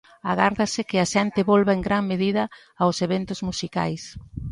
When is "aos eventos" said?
2.81-3.39